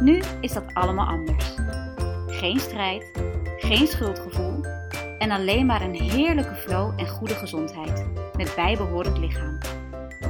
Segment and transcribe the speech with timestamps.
[0.00, 1.54] Nu is dat allemaal anders.
[2.26, 3.10] Geen strijd,
[3.58, 4.64] geen schuldgevoel
[5.18, 9.58] en alleen maar een heerlijke flow en goede gezondheid met bijbehorend lichaam.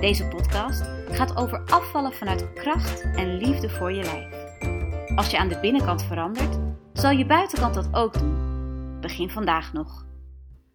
[0.00, 4.42] Deze podcast gaat over afvallen vanuit kracht en liefde voor je lijf.
[5.16, 6.58] Als je aan de binnenkant verandert,
[6.92, 9.00] zal je buitenkant dat ook doen.
[9.00, 10.06] Begin vandaag nog.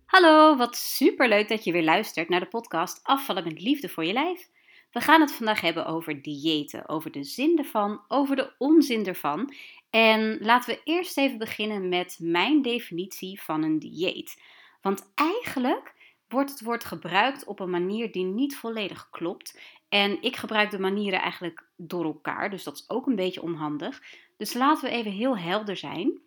[0.06, 4.14] Hallo, wat superleuk dat je weer luistert naar de podcast Afvallen met liefde voor je
[4.14, 4.50] lijf.
[4.98, 9.54] We gaan het vandaag hebben over diëten, over de zin ervan, over de onzin ervan.
[9.90, 14.42] En laten we eerst even beginnen met mijn definitie van een dieet.
[14.82, 15.94] Want eigenlijk
[16.28, 19.60] wordt het woord gebruikt op een manier die niet volledig klopt.
[19.90, 24.02] En ik gebruik de manieren eigenlijk door elkaar, dus dat is ook een beetje onhandig.
[24.38, 26.22] Dus laten we even heel helder zijn.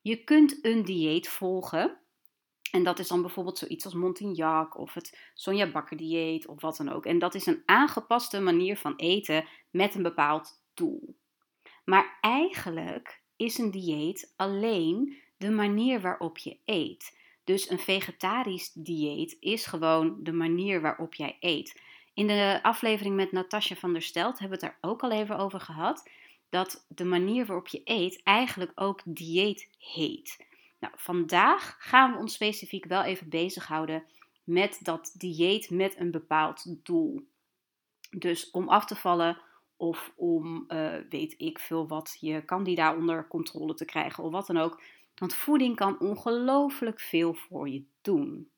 [0.00, 1.98] Je kunt een dieet volgen
[2.72, 6.76] en dat is dan bijvoorbeeld zoiets als Montignac of het Sonja Bakker dieet of wat
[6.76, 7.06] dan ook.
[7.06, 11.16] En dat is een aangepaste manier van eten met een bepaald doel.
[11.84, 17.18] Maar eigenlijk is een dieet alleen de manier waarop je eet.
[17.44, 21.80] Dus een vegetarisch dieet is gewoon de manier waarop jij eet.
[22.14, 25.38] In de aflevering met Natasja van der Stelt hebben we het daar ook al even
[25.38, 26.10] over gehad.
[26.48, 30.50] Dat de manier waarop je eet eigenlijk ook dieet heet.
[30.82, 34.04] Nou, vandaag gaan we ons specifiek wel even bezighouden
[34.44, 37.26] met dat dieet met een bepaald doel.
[38.10, 39.40] Dus om af te vallen
[39.76, 44.46] of om, uh, weet ik veel wat, je candida onder controle te krijgen of wat
[44.46, 44.82] dan ook.
[45.14, 48.50] Want voeding kan ongelooflijk veel voor je doen.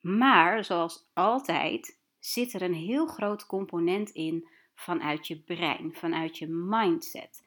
[0.00, 6.46] Maar zoals altijd zit er een heel groot component in vanuit je brein, vanuit je
[6.48, 7.45] mindset.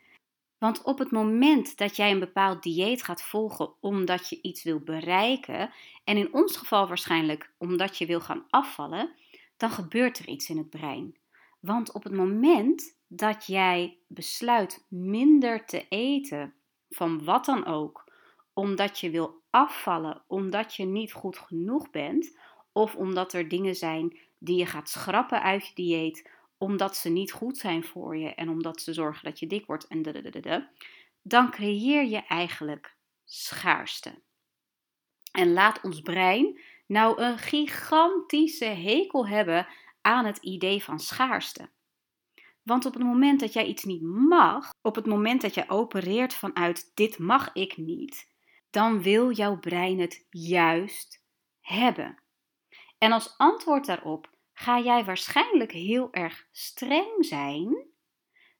[0.59, 4.79] Want op het moment dat jij een bepaald dieet gaat volgen omdat je iets wil
[4.79, 5.71] bereiken,
[6.03, 9.11] en in ons geval waarschijnlijk omdat je wil gaan afvallen,
[9.57, 11.17] dan gebeurt er iets in het brein.
[11.59, 16.53] Want op het moment dat jij besluit minder te eten,
[16.89, 18.11] van wat dan ook,
[18.53, 22.37] omdat je wil afvallen, omdat je niet goed genoeg bent,
[22.71, 27.31] of omdat er dingen zijn die je gaat schrappen uit je dieet, omdat ze niet
[27.31, 30.67] goed zijn voor je en omdat ze zorgen dat je dik wordt en de,
[31.21, 34.21] dan creëer je eigenlijk schaarste.
[35.31, 39.67] En laat ons brein nou een gigantische hekel hebben
[40.01, 41.69] aan het idee van schaarste.
[42.63, 46.33] Want op het moment dat jij iets niet mag, op het moment dat jij opereert
[46.33, 48.33] vanuit dit mag ik niet,
[48.69, 51.23] dan wil jouw brein het juist
[51.61, 52.23] hebben.
[52.97, 57.77] En als antwoord daarop ga jij waarschijnlijk heel erg streng zijn.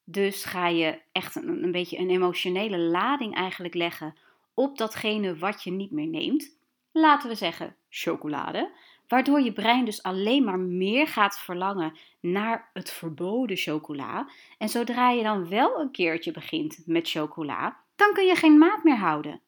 [0.03, 4.15] Dus ga je echt een, een beetje een emotionele lading eigenlijk leggen
[4.53, 6.57] op datgene wat je niet meer neemt.
[6.91, 8.71] Laten we zeggen chocolade.
[9.07, 14.29] Waardoor je brein dus alleen maar meer gaat verlangen naar het verboden chocola.
[14.57, 18.83] En zodra je dan wel een keertje begint met chocola, dan kun je geen maat
[18.83, 19.41] meer houden.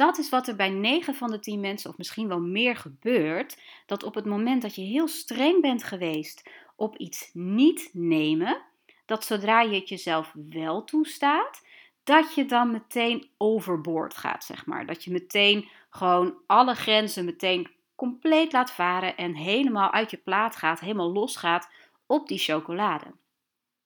[0.00, 3.58] Dat is wat er bij 9 van de 10 mensen, of misschien wel meer, gebeurt.
[3.86, 8.62] Dat op het moment dat je heel streng bent geweest op iets niet nemen,
[9.06, 11.66] dat zodra je het jezelf wel toestaat,
[12.04, 14.86] dat je dan meteen overboord gaat, zeg maar.
[14.86, 20.56] Dat je meteen gewoon alle grenzen meteen compleet laat varen en helemaal uit je plaat
[20.56, 21.70] gaat, helemaal losgaat
[22.06, 23.14] op die chocolade.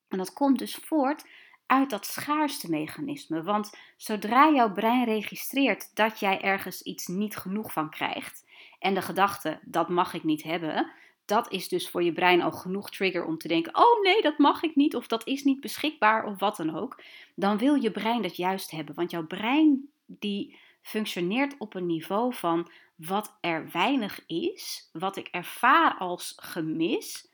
[0.08, 1.24] En dat komt dus voort
[1.66, 3.42] uit dat schaarste mechanisme.
[3.42, 8.44] Want zodra jouw brein registreert dat jij ergens iets niet genoeg van krijgt,
[8.78, 10.90] en de gedachte dat mag ik niet hebben,
[11.24, 14.38] dat is dus voor je brein al genoeg trigger om te denken: oh nee, dat
[14.38, 17.02] mag ik niet, of dat is niet beschikbaar, of wat dan ook.
[17.34, 18.94] Dan wil je brein dat juist hebben.
[18.94, 25.28] Want jouw brein die functioneert op een niveau van wat er weinig is, wat ik
[25.28, 27.28] ervaar als gemis.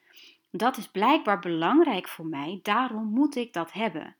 [0.51, 4.17] Dat is blijkbaar belangrijk voor mij, daarom moet ik dat hebben.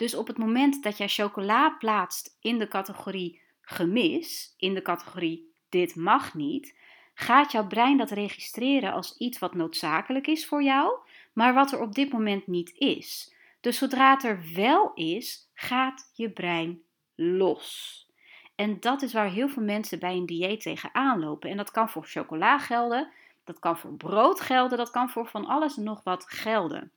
[0.00, 5.52] Dus op het moment dat jij chocola plaatst in de categorie gemis, in de categorie
[5.68, 6.78] dit mag niet,
[7.14, 10.98] gaat jouw brein dat registreren als iets wat noodzakelijk is voor jou,
[11.32, 13.34] maar wat er op dit moment niet is.
[13.60, 16.82] Dus zodra het er wel is, gaat je brein
[17.14, 18.06] los.
[18.54, 21.50] En dat is waar heel veel mensen bij een dieet tegenaan lopen.
[21.50, 23.12] En dat kan voor chocola gelden,
[23.44, 26.92] dat kan voor brood gelden, dat kan voor van alles en nog wat gelden.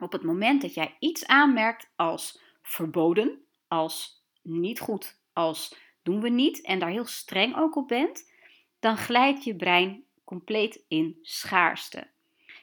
[0.00, 6.28] Op het moment dat jij iets aanmerkt als verboden, als niet goed als doen we
[6.28, 8.30] niet en daar heel streng ook op bent,
[8.78, 12.10] dan glijdt je brein compleet in schaarste.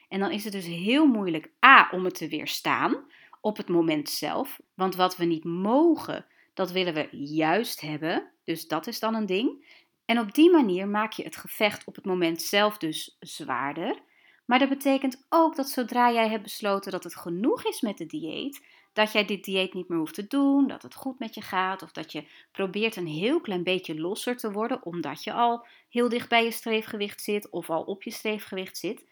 [0.08, 3.06] En dan is het dus heel moeilijk A om het te weerstaan
[3.40, 8.30] op het moment zelf, want wat we niet mogen, dat willen we juist hebben.
[8.44, 9.66] Dus dat is dan een ding.
[10.04, 14.02] En op die manier maak je het gevecht op het moment zelf dus zwaarder.
[14.48, 18.06] Maar dat betekent ook dat zodra jij hebt besloten dat het genoeg is met de
[18.06, 21.40] dieet, dat jij dit dieet niet meer hoeft te doen, dat het goed met je
[21.40, 25.66] gaat, of dat je probeert een heel klein beetje losser te worden, omdat je al
[25.88, 29.04] heel dicht bij je streefgewicht zit of al op je streefgewicht zit,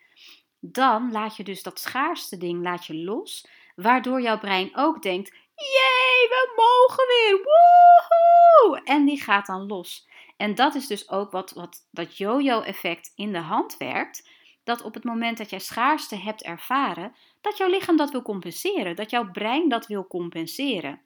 [0.60, 5.30] dan laat je dus dat schaarste ding laat je los, waardoor jouw brein ook denkt:
[5.54, 8.84] jee, we mogen weer, woehoe!
[8.84, 10.08] En die gaat dan los.
[10.36, 14.34] En dat is dus ook wat, wat dat yo-yo-effect in de hand werkt.
[14.66, 18.96] Dat op het moment dat jij schaarste hebt ervaren, dat jouw lichaam dat wil compenseren,
[18.96, 21.00] dat jouw brein dat wil compenseren.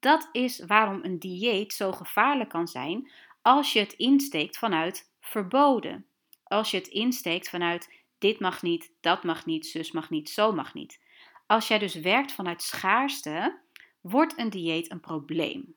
[0.00, 3.10] Dat is waarom een dieet zo gevaarlijk kan zijn
[3.42, 6.06] als je het insteekt vanuit verboden.
[6.42, 10.52] Als je het insteekt vanuit dit mag niet, dat mag niet, zus mag niet, zo
[10.52, 11.00] mag niet.
[11.46, 13.58] Als jij dus werkt vanuit schaarste,
[14.00, 15.74] wordt een dieet een probleem.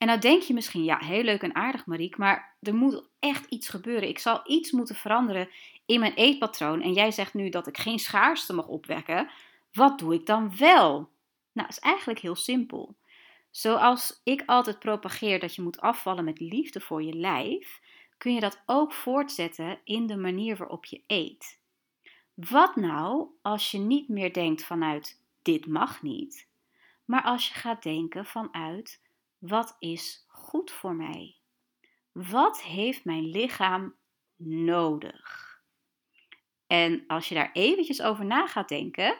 [0.00, 3.46] En nou denk je misschien, ja, heel leuk en aardig Mariek, maar er moet echt
[3.48, 4.08] iets gebeuren.
[4.08, 5.48] Ik zal iets moeten veranderen
[5.86, 6.82] in mijn eetpatroon.
[6.82, 9.30] En jij zegt nu dat ik geen schaarste mag opwekken.
[9.72, 11.10] Wat doe ik dan wel?
[11.52, 12.94] Nou, is eigenlijk heel simpel.
[13.50, 17.80] Zoals ik altijd propageer dat je moet afvallen met liefde voor je lijf,
[18.18, 21.58] kun je dat ook voortzetten in de manier waarop je eet.
[22.34, 26.46] Wat nou als je niet meer denkt vanuit dit mag niet,
[27.04, 29.00] maar als je gaat denken vanuit
[29.40, 31.36] wat is goed voor mij?
[32.12, 33.96] Wat heeft mijn lichaam
[34.36, 35.48] nodig?
[36.66, 39.18] En als je daar eventjes over na gaat denken,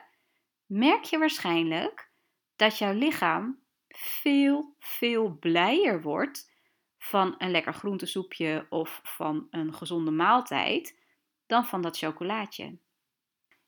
[0.66, 2.10] merk je waarschijnlijk
[2.56, 6.52] dat jouw lichaam veel, veel blijer wordt
[6.98, 10.98] van een lekker groentesoepje of van een gezonde maaltijd
[11.46, 12.78] dan van dat chocolaatje.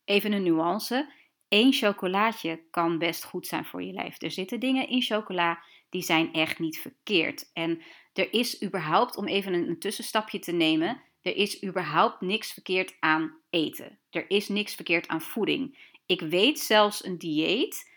[0.05, 1.13] Even een nuance.
[1.49, 4.23] Eén chocolaatje kan best goed zijn voor je lijf.
[4.23, 7.51] Er zitten dingen in chocola die zijn echt niet verkeerd.
[7.53, 12.97] En er is überhaupt, om even een, tussenstapje te nemen, er is überhaupt niks verkeerd
[13.01, 13.99] aan eten.
[14.11, 15.79] Er is niks verkeerd aan voeding.
[16.07, 17.91] Ik weet zelfs een dieet,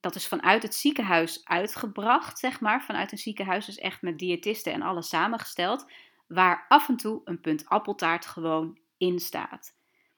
[0.00, 2.84] dat is vanuit het ziekenhuis uitgebracht, zeg maar.
[2.84, 5.86] Vanuit een ziekenhuis, dus echt met diëtisten en alles samengesteld.
[6.26, 9.76] Waar af en toe een punt appeltaart gewoon in staat.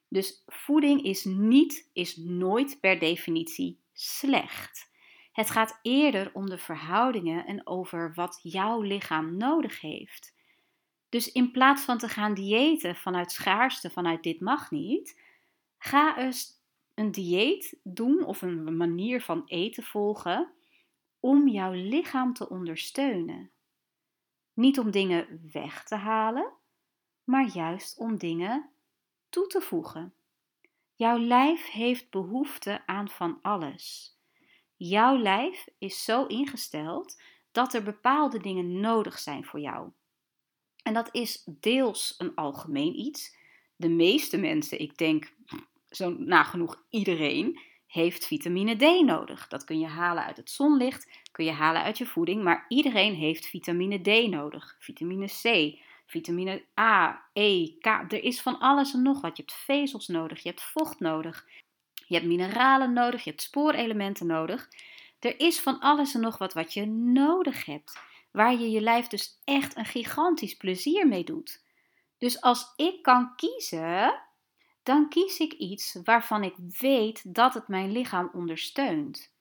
[0.08, 4.92] Dus voeding is niet, is nooit per definitie slecht.
[5.34, 10.34] Het gaat eerder om de verhoudingen en over wat jouw lichaam nodig heeft.
[11.08, 15.20] Dus in plaats van te gaan diëten vanuit schaarste, vanuit dit mag niet,
[15.78, 16.62] ga eens
[16.94, 20.52] een dieet doen of een manier van eten volgen
[21.20, 23.50] om jouw lichaam te ondersteunen.
[24.52, 26.52] Niet om dingen weg te halen,
[27.24, 28.70] maar juist om dingen
[29.28, 30.14] toe te voegen.
[30.94, 34.13] Jouw lijf heeft behoefte aan van alles.
[34.88, 37.22] Jouw lijf is zo ingesteld
[37.52, 39.90] dat er bepaalde dingen nodig zijn voor jou.
[40.82, 43.36] En dat is deels een algemeen iets.
[43.76, 45.34] De meeste mensen, ik denk
[45.88, 49.48] zo nagenoeg iedereen, heeft vitamine D nodig.
[49.48, 53.14] Dat kun je halen uit het zonlicht, kun je halen uit je voeding, maar iedereen
[53.14, 54.76] heeft vitamine D nodig.
[54.78, 57.86] Vitamine C, vitamine A, E, K.
[57.86, 59.36] Er is van alles en nog wat.
[59.36, 61.46] Je hebt vezels nodig, je hebt vocht nodig,
[62.14, 64.68] je hebt mineralen nodig, je hebt spoorelementen nodig.
[65.18, 67.98] Er is van alles en nog wat wat je nodig hebt,
[68.30, 71.62] waar je je lijf dus echt een gigantisch plezier mee doet.
[72.18, 74.20] Dus als ik kan kiezen,
[74.82, 79.32] dan kies ik iets waarvan ik weet dat het mijn lichaam ondersteunt.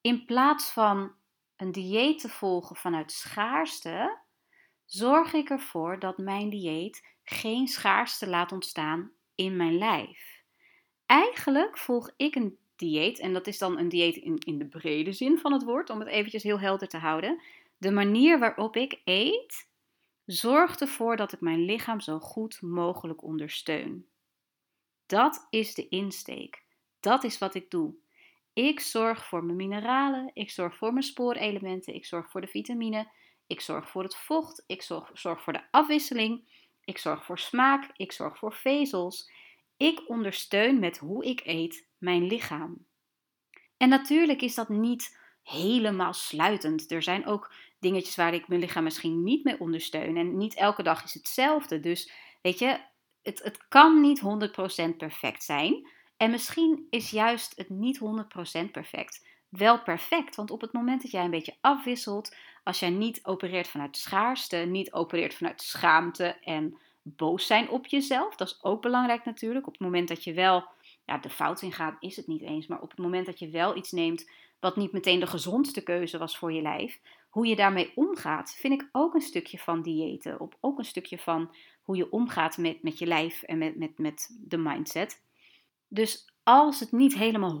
[0.00, 1.12] In plaats van
[1.56, 4.18] een dieet te volgen vanuit schaarste,
[4.84, 10.31] zorg ik ervoor dat mijn dieet geen schaarste laat ontstaan in mijn lijf.
[11.12, 15.12] Eigenlijk volg ik een dieet, en dat is dan een dieet in, in de brede
[15.12, 17.42] zin van het woord, om het eventjes heel helder te houden.
[17.78, 19.68] De manier waarop ik eet,
[20.24, 24.06] zorgt ervoor dat ik mijn lichaam zo goed mogelijk ondersteun.
[25.06, 26.64] Dat is de insteek.
[27.00, 27.94] Dat is wat ik doe.
[28.52, 33.08] Ik zorg voor mijn mineralen, ik zorg voor mijn spoorelementen, ik zorg voor de vitamine,
[33.46, 36.44] ik zorg voor het vocht, ik zorg, zorg voor de afwisseling,
[36.84, 39.30] ik zorg voor smaak, ik zorg voor vezels.
[39.82, 42.86] Ik ondersteun met hoe ik eet mijn lichaam.
[43.76, 46.90] En natuurlijk is dat niet helemaal sluitend.
[46.90, 50.16] Er zijn ook dingetjes waar ik mijn lichaam misschien niet mee ondersteun.
[50.16, 51.80] En niet elke dag is hetzelfde.
[51.80, 52.12] Dus
[52.42, 52.80] weet je,
[53.22, 54.22] het, het kan niet
[54.92, 55.88] 100% perfect zijn.
[56.16, 58.00] En misschien is juist het niet
[58.66, 60.36] 100% perfect wel perfect.
[60.36, 64.56] Want op het moment dat jij een beetje afwisselt, als jij niet opereert vanuit schaarste,
[64.56, 68.36] niet opereert vanuit schaamte en boos zijn op jezelf.
[68.36, 69.66] Dat is ook belangrijk natuurlijk.
[69.66, 70.64] Op het moment dat je wel
[71.04, 72.66] ja, de fout in gaat, is het niet eens.
[72.66, 74.30] Maar op het moment dat je wel iets neemt
[74.60, 78.82] wat niet meteen de gezondste keuze was voor je lijf, hoe je daarmee omgaat, vind
[78.82, 80.40] ik ook een stukje van diëten.
[80.40, 83.98] Op ook een stukje van hoe je omgaat met, met je lijf en met, met,
[83.98, 85.22] met de mindset.
[85.88, 87.60] Dus als het niet helemaal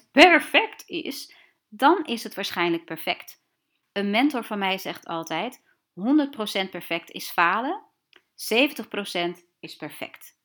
[0.00, 1.34] 100% perfect is,
[1.68, 3.42] dan is het waarschijnlijk perfect.
[3.92, 5.62] Een mentor van mij zegt altijd:
[6.00, 7.82] 100% perfect is falen,
[8.36, 10.36] 70% is perfect.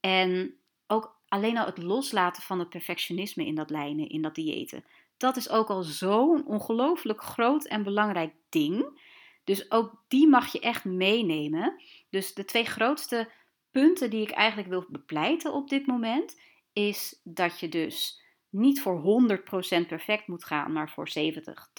[0.00, 0.54] En
[0.86, 4.84] ook alleen al het loslaten van het perfectionisme in dat lijnen, in dat diëten,
[5.16, 9.00] dat is ook al zo'n ongelooflijk groot en belangrijk ding.
[9.44, 11.82] Dus ook die mag je echt meenemen.
[12.10, 13.30] Dus de twee grootste
[13.70, 16.40] punten die ik eigenlijk wil bepleiten op dit moment
[16.72, 19.22] is dat je dus niet voor
[19.84, 21.72] 100% perfect moet gaan, maar voor 70, 80%.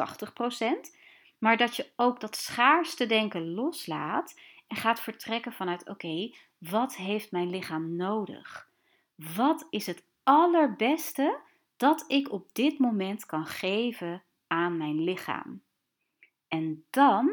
[1.38, 4.40] Maar dat je ook dat schaarste denken loslaat
[4.72, 8.70] en gaat vertrekken vanuit: oké, wat heeft mijn lichaam nodig?
[9.16, 11.42] Wat is het allerbeste
[11.78, 15.64] dat ik op dit moment kan geven aan mijn lichaam?
[16.48, 17.32] En dan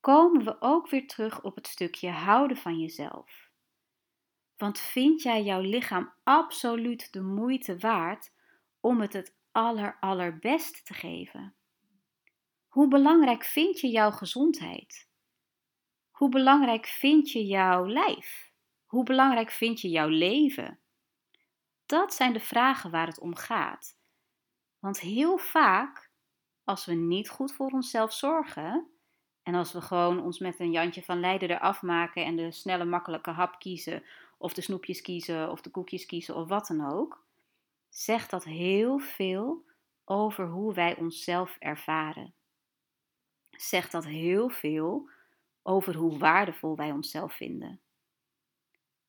[0.00, 3.50] komen we ook weer terug op het stukje houden van jezelf.
[4.56, 8.32] Want vind jij jouw lichaam absoluut de moeite waard
[8.80, 11.54] om het het aller allerbest te geven?
[12.68, 15.10] Hoe belangrijk vind je jouw gezondheid?
[16.22, 18.52] Hoe belangrijk vind je jouw lijf?
[18.86, 20.78] Hoe belangrijk vind je jouw leven?
[21.86, 23.98] Dat zijn de vragen waar het om gaat.
[24.78, 26.10] Want heel vaak,
[26.64, 28.90] als we niet goed voor onszelf zorgen,
[29.42, 32.84] en als we gewoon ons met een Jantje van Leiden eraf maken en de snelle,
[32.84, 34.02] makkelijke hap kiezen,
[34.38, 37.24] of de snoepjes kiezen, of de koekjes kiezen, of wat dan ook,
[37.88, 39.64] zegt dat heel veel
[40.04, 42.34] over hoe wij onszelf ervaren.
[43.50, 45.10] Zegt dat heel veel
[45.62, 47.80] over hoe waardevol wij onszelf vinden.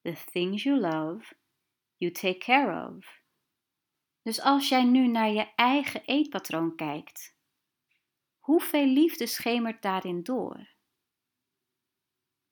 [0.01, 1.35] The things you love,
[1.95, 3.21] you take care of.
[4.21, 7.37] Dus als jij nu naar je eigen eetpatroon kijkt,
[8.39, 10.71] hoeveel liefde schemert daarin door?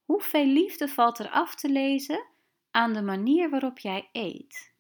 [0.04, 2.28] Hoeveel liefde valt er af te lezen
[2.72, 4.71] aan de manier waarop jij eet?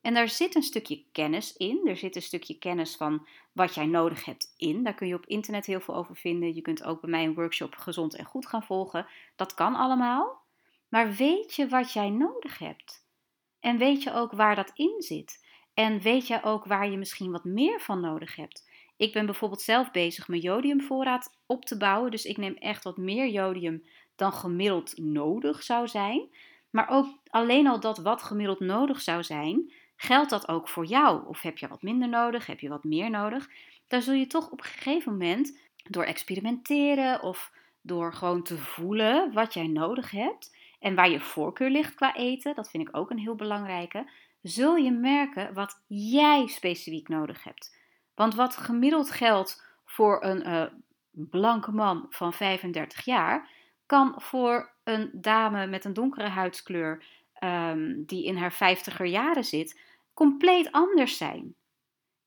[0.00, 1.80] En daar zit een stukje kennis in.
[1.86, 4.82] Er zit een stukje kennis van wat jij nodig hebt in.
[4.82, 6.54] Daar kun je op internet heel veel over vinden.
[6.54, 9.06] Je kunt ook bij mij een workshop gezond en goed gaan volgen.
[9.36, 10.42] Dat kan allemaal.
[10.88, 13.08] Maar weet je wat jij nodig hebt?
[13.60, 15.46] En weet je ook waar dat in zit?
[15.74, 18.68] En weet je ook waar je misschien wat meer van nodig hebt?
[18.96, 22.10] Ik ben bijvoorbeeld zelf bezig mijn jodiumvoorraad op te bouwen.
[22.10, 23.84] Dus ik neem echt wat meer jodium
[24.16, 26.28] dan gemiddeld nodig zou zijn.
[26.70, 31.26] Maar ook alleen al dat wat gemiddeld nodig zou zijn, Geldt dat ook voor jou?
[31.26, 32.46] Of heb je wat minder nodig?
[32.46, 33.48] Heb je wat meer nodig?
[33.88, 39.32] Daar zul je toch op een gegeven moment door experimenteren of door gewoon te voelen
[39.32, 43.10] wat jij nodig hebt en waar je voorkeur ligt qua eten, dat vind ik ook
[43.10, 44.10] een heel belangrijke,
[44.42, 47.76] zul je merken wat jij specifiek nodig hebt.
[48.14, 50.64] Want wat gemiddeld geldt voor een uh,
[51.10, 53.48] blanke man van 35 jaar,
[53.86, 57.04] kan voor een dame met een donkere huidskleur
[57.44, 59.80] um, die in haar 50er jaren zit,
[60.14, 61.54] compleet anders zijn.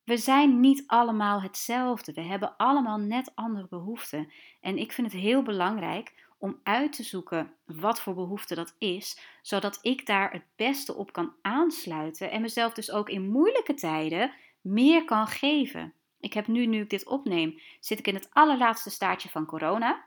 [0.03, 2.13] We zijn niet allemaal hetzelfde.
[2.13, 4.31] We hebben allemaal net andere behoeften.
[4.61, 9.19] En ik vind het heel belangrijk om uit te zoeken wat voor behoefte dat is,
[9.41, 14.31] zodat ik daar het beste op kan aansluiten en mezelf dus ook in moeilijke tijden
[14.61, 15.93] meer kan geven.
[16.19, 20.05] Ik heb nu, nu ik dit opneem, zit ik in het allerlaatste staartje van corona.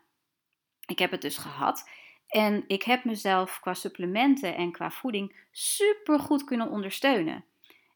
[0.86, 1.88] Ik heb het dus gehad.
[2.26, 7.45] En ik heb mezelf qua supplementen en qua voeding super goed kunnen ondersteunen.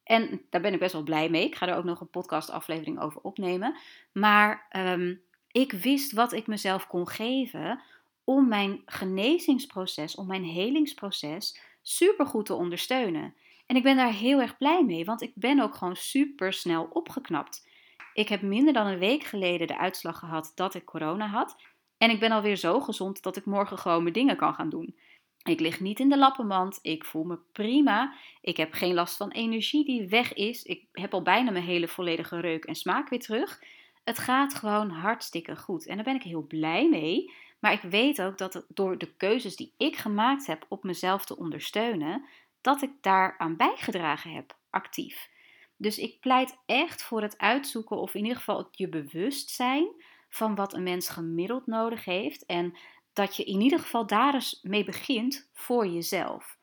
[0.05, 1.45] En daar ben ik best wel blij mee.
[1.45, 3.77] Ik ga er ook nog een podcastaflevering over opnemen.
[4.13, 5.15] Maar ehm,
[5.51, 7.81] ik wist wat ik mezelf kon geven
[8.25, 13.35] om mijn genezingsproces, om mijn helingsproces super goed te ondersteunen.
[13.67, 16.89] En ik ben daar heel erg blij mee, want ik ben ook gewoon super snel
[16.93, 17.69] opgeknapt.
[18.15, 21.57] Ik heb minder dan een week geleden de uitslag gehad dat ik corona had.
[22.01, 24.97] En ik ben alweer zo gezond dat ik morgen gewoon mijn dingen kan gaan doen.
[25.43, 26.79] Ik lig niet in de lappenmand.
[26.83, 28.15] Ik voel me prima.
[28.41, 30.63] Ik heb geen last van energie die weg is.
[30.63, 33.63] Ik heb al bijna mijn hele volledige reuk en smaak weer terug.
[34.05, 35.87] Het gaat gewoon hartstikke goed.
[35.87, 37.33] En daar ben ik heel blij mee.
[37.59, 41.37] Maar ik weet ook dat door de keuzes die ik gemaakt heb op mezelf te
[41.37, 42.25] ondersteunen,
[42.61, 45.29] dat ik daaraan bijgedragen heb, actief.
[45.77, 49.89] Dus ik pleit echt voor het uitzoeken of in ieder geval je bewustzijn
[50.31, 52.47] van wat een mens gemiddeld nodig heeft.
[52.47, 52.77] En
[53.13, 56.59] dat je in ieder geval daar eens mee begint voor jezelf.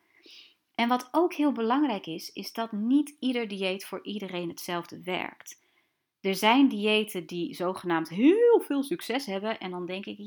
[0.74, 5.60] En wat ook heel belangrijk is, is dat niet ieder dieet voor iedereen hetzelfde werkt.
[6.20, 9.58] Er zijn diëten die zogenaamd heel veel succes hebben.
[9.58, 10.18] En dan denk ik,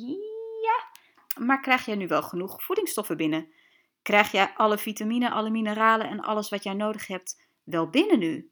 [0.62, 0.88] ja,
[1.44, 3.48] maar krijg jij nu wel genoeg voedingsstoffen binnen?
[4.02, 8.52] Krijg jij alle vitamine, alle mineralen en alles wat jij nodig hebt wel binnen nu?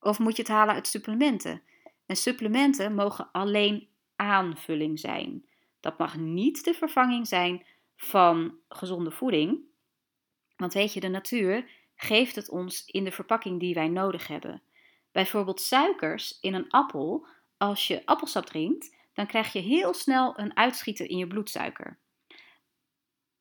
[0.00, 1.62] Of moet je het halen uit supplementen?
[2.06, 3.88] En supplementen mogen alleen
[4.22, 5.46] aanvulling zijn.
[5.80, 9.60] Dat mag niet de vervanging zijn van gezonde voeding.
[10.56, 14.62] Want weet je, de natuur geeft het ons in de verpakking die wij nodig hebben.
[15.12, 17.26] Bijvoorbeeld suikers in een appel.
[17.56, 21.98] Als je appelsap drinkt, dan krijg je heel snel een uitschieter in je bloedsuiker.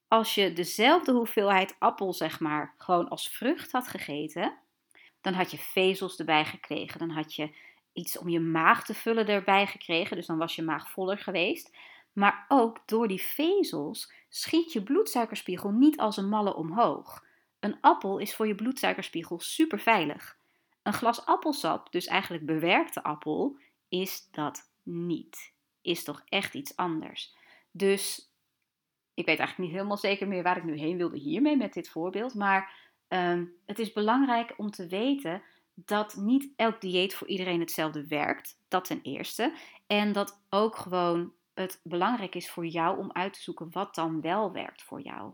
[0.07, 4.57] Als je dezelfde hoeveelheid appel, zeg maar, gewoon als vrucht had gegeten,
[5.21, 6.99] dan had je vezels erbij gekregen.
[6.99, 7.55] Dan had je
[7.93, 10.15] iets om je maag te vullen erbij gekregen.
[10.15, 11.77] Dus dan was je maag voller geweest.
[12.13, 17.25] Maar ook door die vezels schiet je bloedsuikerspiegel niet als een malle omhoog.
[17.59, 20.37] Een appel is voor je bloedsuikerspiegel super veilig.
[20.83, 23.57] Een glas appelsap, dus eigenlijk bewerkte appel,
[23.89, 25.53] is dat niet.
[25.81, 27.35] Is toch echt iets anders.
[27.71, 28.31] Dus
[29.13, 31.89] ik weet eigenlijk niet helemaal zeker meer waar ik nu heen wilde hiermee met dit
[31.89, 32.33] voorbeeld.
[32.33, 32.73] Maar
[33.07, 35.41] ehm, het is belangrijk om te weten
[35.85, 38.57] dat niet elk dieet voor iedereen hetzelfde werkt.
[38.67, 39.53] Dat ten eerste.
[39.87, 44.21] En dat ook gewoon het belangrijk is voor jou om uit te zoeken wat dan
[44.21, 45.33] wel werkt voor jou.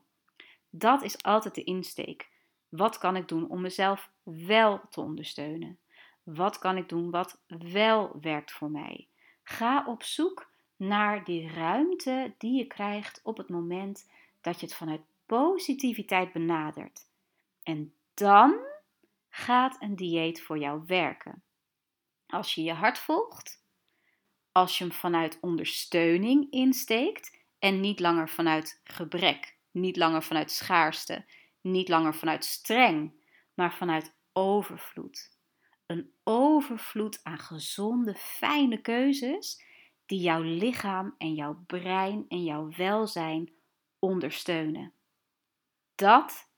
[0.69, 2.29] Dat is altijd de insteek.
[2.69, 5.79] Wat kan ik doen om mezelf wel te ondersteunen?
[6.23, 9.07] Wat kan ik doen wat wel werkt voor mij?
[9.43, 14.09] Ga op zoek naar die ruimte die je krijgt op het moment
[14.41, 17.01] dat je het vanuit positiviteit benadert.
[17.63, 18.55] En dan
[19.37, 21.43] gaat een dieet voor jou werken.
[22.27, 23.63] Als je je hart volgt,
[24.51, 31.25] als je hem vanuit ondersteuning insteekt en niet langer vanuit gebrek, niet langer vanuit schaarste,
[31.61, 33.13] niet langer vanuit streng,
[33.53, 35.37] maar vanuit overvloed.
[35.85, 39.63] Een overvloed aan gezonde, fijne keuzes
[40.05, 43.53] die jouw lichaam en jouw brein en jouw welzijn
[43.99, 44.93] ondersteunen.
[45.95, 46.49] Dat,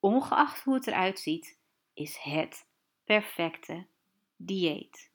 [0.00, 1.58] ongeacht hoe het eruit ziet,
[2.00, 2.66] is het
[3.04, 3.86] perfecte
[4.36, 5.10] dieet.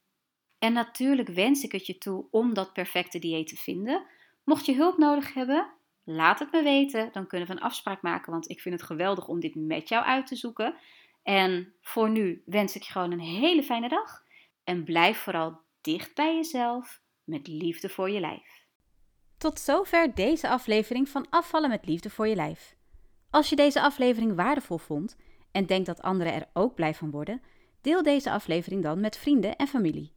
[0.60, 4.06] En natuurlijk wens ik het je toe om dat perfecte dieet te vinden.
[4.44, 7.10] Mocht je hulp nodig hebben, laat het me weten.
[7.12, 10.06] Dan kunnen we een afspraak maken, want ik vind het geweldig om dit met jou
[10.06, 10.76] uit te zoeken.
[11.24, 14.24] En voor nu wens ik je gewoon een hele fijne dag.
[14.64, 18.64] En blijf vooral dicht bij jezelf met liefde voor je lijf.
[19.38, 22.76] Tot zover deze aflevering van Afvallen met Liefde voor je Lijf.
[23.30, 25.18] Als je deze aflevering waardevol vond
[25.56, 27.42] en denkt dat anderen er ook blij van worden,
[27.82, 30.12] deel deze aflevering dan met vrienden en familie.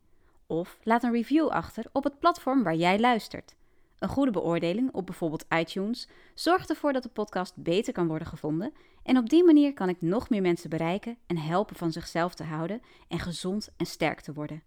[0.47, 3.57] Of laat een review achter op het platform waar jij luistert.
[3.99, 8.73] Een goede beoordeling op bijvoorbeeld iTunes zorgt ervoor dat de podcast beter kan worden gevonden
[9.03, 12.45] en op die manier kan ik nog meer mensen bereiken en helpen van zichzelf te
[12.45, 14.63] houden en gezond en sterk te worden.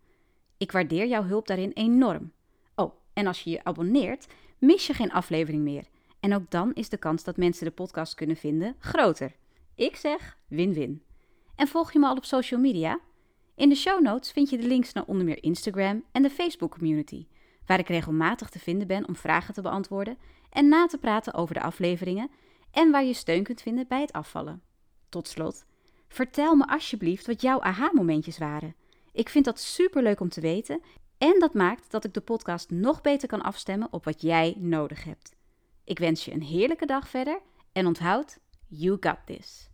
[0.57, 2.31] Ik waardeer jouw hulp daarin enorm.
[2.75, 5.83] Oh, en als je je abonneert, mis je geen aflevering meer.
[6.19, 9.39] En ook dan is de kans dat mensen de podcast kunnen vinden groter.
[9.75, 11.03] Ik zeg win-win.
[11.55, 12.99] En volg je me al op social media?
[13.55, 16.71] In de show notes vind je de links naar onder meer Instagram en de Facebook
[16.71, 17.27] community,
[17.65, 20.17] waar ik regelmatig te vinden ben om vragen te beantwoorden
[20.49, 22.29] en na te praten over de afleveringen
[22.71, 24.61] en waar je steun kunt vinden bij het afvallen.
[25.09, 25.65] Tot slot,
[26.07, 28.75] vertel me alsjeblieft wat jouw aha-momentjes waren.
[29.11, 30.81] Ik vind dat superleuk om te weten
[31.17, 35.03] en dat maakt dat ik de podcast nog beter kan afstemmen op wat jij nodig
[35.03, 35.35] hebt.
[35.83, 37.39] Ik wens je een heerlijke dag verder
[37.71, 38.39] en onthoud,
[38.71, 39.67] you got this.